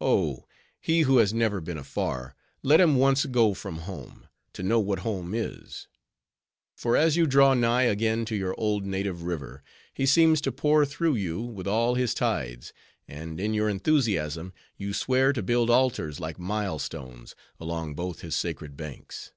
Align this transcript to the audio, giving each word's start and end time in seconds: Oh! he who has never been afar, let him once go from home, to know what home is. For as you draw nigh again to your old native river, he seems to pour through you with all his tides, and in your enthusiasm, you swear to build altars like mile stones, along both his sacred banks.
Oh! 0.00 0.46
he 0.80 1.00
who 1.00 1.18
has 1.18 1.34
never 1.34 1.60
been 1.60 1.78
afar, 1.78 2.36
let 2.62 2.80
him 2.80 2.94
once 2.94 3.26
go 3.26 3.54
from 3.54 3.78
home, 3.78 4.28
to 4.52 4.62
know 4.62 4.78
what 4.78 5.00
home 5.00 5.34
is. 5.34 5.88
For 6.76 6.96
as 6.96 7.16
you 7.16 7.26
draw 7.26 7.54
nigh 7.54 7.82
again 7.82 8.24
to 8.26 8.36
your 8.36 8.54
old 8.56 8.86
native 8.86 9.24
river, 9.24 9.64
he 9.92 10.06
seems 10.06 10.40
to 10.42 10.52
pour 10.52 10.86
through 10.86 11.16
you 11.16 11.40
with 11.40 11.66
all 11.66 11.96
his 11.96 12.14
tides, 12.14 12.72
and 13.08 13.40
in 13.40 13.52
your 13.52 13.68
enthusiasm, 13.68 14.52
you 14.76 14.92
swear 14.92 15.32
to 15.32 15.42
build 15.42 15.68
altars 15.70 16.20
like 16.20 16.38
mile 16.38 16.78
stones, 16.78 17.34
along 17.58 17.96
both 17.96 18.20
his 18.20 18.36
sacred 18.36 18.76
banks. 18.76 19.32